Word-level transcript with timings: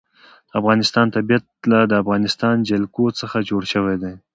د 0.49 0.51
افغانستان 0.61 1.05
طبیعت 1.15 1.45
له 1.71 1.79
د 1.89 1.93
افغانستان 2.03 2.55
جلکو 2.69 3.05
څخه 3.19 3.37
جوړ 3.49 3.61
شوی 3.73 3.95
دی. 4.03 4.13